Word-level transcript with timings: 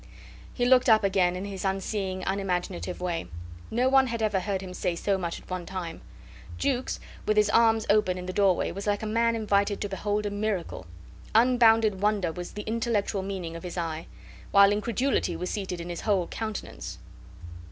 He 0.51 0.65
looked 0.65 0.89
up 0.89 1.03
again 1.03 1.35
in 1.35 1.45
his 1.45 1.63
unseeing, 1.63 2.23
unimaginative 2.25 3.01
way. 3.01 3.27
No 3.69 3.87
one 3.87 4.07
had 4.07 4.19
ever 4.23 4.39
heard 4.39 4.61
him 4.61 4.73
say 4.73 4.95
so 4.95 5.15
much 5.15 5.39
at 5.39 5.47
one 5.47 5.63
time. 5.67 6.01
Jukes, 6.57 6.99
with 7.27 7.37
his 7.37 7.51
arms 7.51 7.85
open 7.87 8.17
in 8.17 8.25
the 8.25 8.33
doorway, 8.33 8.71
was 8.71 8.87
like 8.87 9.03
a 9.03 9.05
man 9.05 9.35
invited 9.35 9.79
to 9.81 9.87
behold 9.89 10.25
a 10.25 10.31
miracle. 10.31 10.87
Unbounded 11.35 12.01
wonder 12.01 12.31
was 12.31 12.53
the 12.53 12.63
intellectual 12.63 13.21
meaning 13.21 13.55
of 13.55 13.61
his 13.61 13.77
eye, 13.77 14.07
while 14.49 14.71
incredulity 14.71 15.35
was 15.35 15.51
seated 15.51 15.79
in 15.79 15.89
his 15.89 16.01
whole 16.01 16.25
countenance. 16.25 16.97